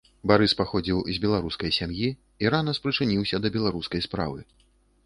[0.29, 2.09] Барыс паходзіў з беларускай сям'і
[2.45, 4.41] і рана спрычыніўся да беларускай справы.